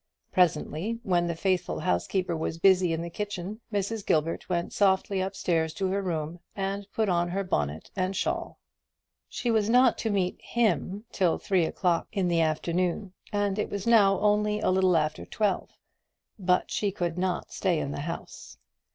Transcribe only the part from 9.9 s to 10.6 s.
to meet